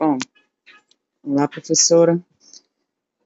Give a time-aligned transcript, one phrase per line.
[0.00, 0.16] Bom,
[1.24, 2.24] olá, professora.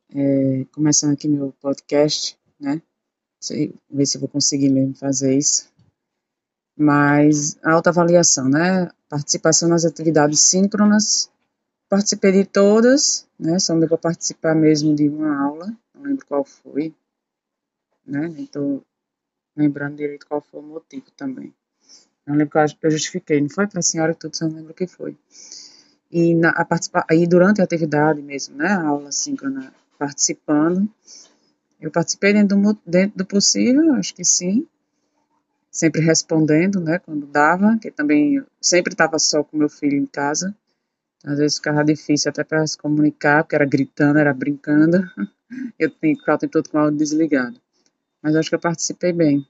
[0.08, 2.80] É, começando aqui meu podcast, né?
[3.38, 5.70] Sei, ver se eu vou conseguir mesmo fazer isso.
[6.74, 8.90] Mas autoavaliação, né?
[9.06, 11.30] Participação nas atividades síncronas.
[11.90, 13.58] Participei de todas, né?
[13.58, 16.94] Só me vou participar mesmo de uma aula, não lembro qual foi,
[18.06, 18.34] né?
[18.50, 18.82] Tô
[19.54, 21.52] lembrando direito qual foi o motivo também.
[22.26, 24.74] Não lembro que eu justifiquei, não foi para a senhora tudo, só não lembro o
[24.74, 25.14] que foi
[26.12, 30.86] e na, a participar, aí durante a atividade mesmo, né, a aula síncrona, participando,
[31.80, 34.66] eu participei dentro do, dentro do possível, acho que sim,
[35.70, 40.54] sempre respondendo, né, quando dava, que também sempre estava só com meu filho em casa,
[41.24, 44.98] às vezes ficava difícil até para se comunicar, porque era gritando, era brincando,
[45.78, 47.58] eu tinha que ficar todo com o áudio desligado.
[48.20, 49.46] Mas acho que eu participei bem.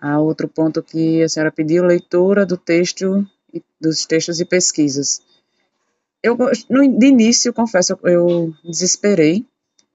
[0.00, 3.26] Há outro ponto que a senhora pediu, leitura do texto,
[3.80, 5.20] dos textos e pesquisas
[6.22, 6.36] eu,
[6.70, 9.44] no, de início, confesso, eu desesperei,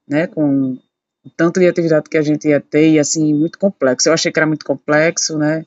[0.07, 0.77] né, com
[1.23, 4.09] o tanto de atividade que a gente ia ter, e assim, muito complexo.
[4.09, 5.65] Eu achei que era muito complexo, né,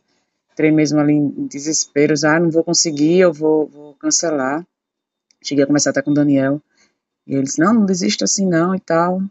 [0.53, 4.67] entrei mesmo ali em desespero, ah, não vou conseguir, eu vou, vou cancelar.
[5.43, 6.61] Cheguei a conversar até com o Daniel,
[7.27, 9.23] e ele disse, não, não desista assim não, e tal,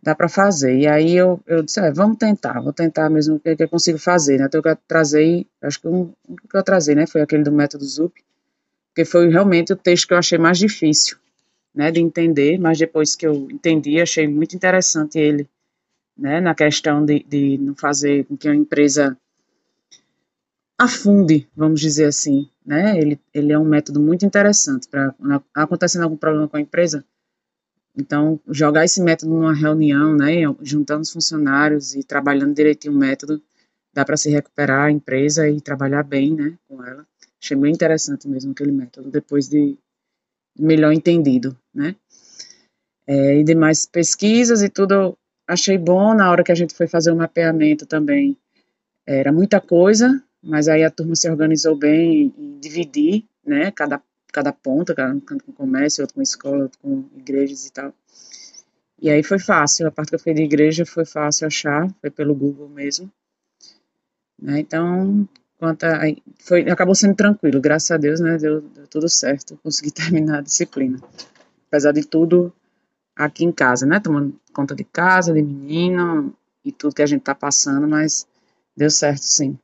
[0.00, 0.78] dá para fazer.
[0.78, 3.98] E aí eu, eu disse, é, vamos tentar, vou tentar mesmo o que, eu consigo
[3.98, 7.42] fazer, né, então eu trazei, acho que o um, que eu trazei, né, foi aquele
[7.42, 8.22] do método ZUP,
[8.94, 11.18] porque foi realmente o texto que eu achei mais difícil,
[11.74, 15.48] né, de entender, mas depois que eu entendi, achei muito interessante ele,
[16.16, 19.18] né, na questão de, de não fazer com que a empresa
[20.78, 25.12] afunde, vamos dizer assim, né, ele, ele é um método muito interessante para,
[25.52, 27.04] acontecendo algum problema com a empresa,
[27.96, 33.42] então, jogar esse método numa reunião, né, juntando os funcionários e trabalhando direitinho o método,
[33.94, 37.06] dá para se recuperar a empresa e trabalhar bem, né, com ela.
[37.40, 39.78] Achei bem interessante mesmo aquele método, depois de
[40.58, 41.94] melhor entendido, né?
[43.06, 47.12] É, e demais pesquisas e tudo, achei bom na hora que a gente foi fazer
[47.12, 48.36] o mapeamento também.
[49.06, 54.02] Era muita coisa, mas aí a turma se organizou bem em dividir, né, cada,
[54.32, 57.92] cada ponta, cada um com comércio, outro com escola, outro com igrejas e tal.
[59.00, 62.10] E aí foi fácil, a parte que eu fui de igreja foi fácil achar, foi
[62.10, 63.12] pelo Google mesmo.
[64.44, 65.26] Né, então,
[65.58, 66.00] quanto a,
[66.40, 70.42] foi, acabou sendo tranquilo, graças a Deus, né, deu, deu tudo certo, consegui terminar a
[70.42, 71.00] disciplina.
[71.66, 72.52] Apesar de tudo
[73.16, 77.20] aqui em casa, né, tomando conta de casa, de menino e tudo que a gente
[77.20, 78.26] está passando, mas
[78.76, 79.58] deu certo sim.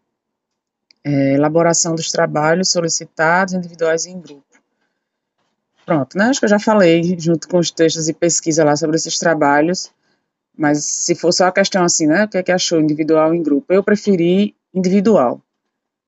[1.05, 4.45] É, elaboração dos trabalhos solicitados individuais e em grupo.
[5.85, 8.97] Pronto, né, acho que eu já falei junto com os textos e pesquisa lá sobre
[8.97, 9.93] esses trabalhos,
[10.57, 13.37] mas se for só a questão assim, né, o que é que achou individual e
[13.37, 15.43] em grupo, eu preferi individual,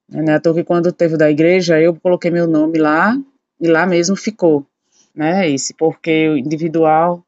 [0.08, 3.16] né, tô que quando teve da igreja, eu coloquei meu nome lá
[3.60, 4.66] e lá mesmo ficou,
[5.14, 7.24] né, esse, porque o individual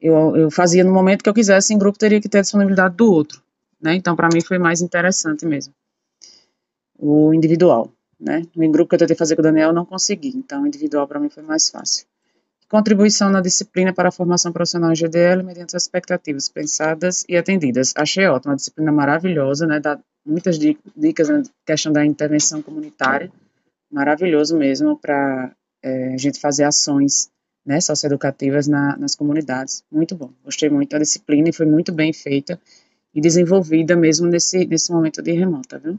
[0.00, 2.96] eu, eu fazia no momento que eu quisesse, em grupo teria que ter a disponibilidade
[2.96, 3.42] do outro,
[3.80, 5.74] né, então para mim foi mais interessante mesmo,
[6.98, 10.62] o individual, né, no grupo que eu tentei fazer com o Daniel não consegui, então
[10.62, 12.06] o individual para mim foi mais fácil.
[12.68, 17.94] Contribuição na disciplina para a formação profissional em GDL mediante as expectativas pensadas e atendidas.
[17.96, 19.98] Achei ótima, uma disciplina maravilhosa, né, dá
[20.28, 23.32] muitas dicas na questão da intervenção comunitária,
[23.90, 27.30] maravilhoso mesmo para é, a gente fazer ações
[27.64, 29.84] né, socioeducativas na, nas comunidades.
[29.90, 32.60] Muito bom, gostei muito da disciplina e foi muito bem feita
[33.14, 35.98] e desenvolvida mesmo nesse, nesse momento de remota, viu?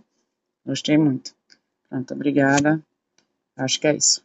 [0.66, 1.34] Gostei muito.
[1.90, 2.82] Pronto, obrigada.
[3.58, 4.24] Acho que é isso.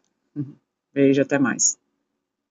[0.92, 1.78] Beijo, até mais.